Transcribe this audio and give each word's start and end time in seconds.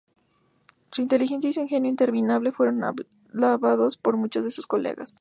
Su 0.89 1.03
inteligencia 1.03 1.51
y 1.51 1.53
su 1.53 1.59
ingenio 1.59 1.87
interminable 1.91 2.51
fueron 2.51 2.83
alabados 3.31 3.97
por 3.97 4.17
muchos 4.17 4.43
de 4.43 4.49
sus 4.49 4.65
colegas. 4.65 5.09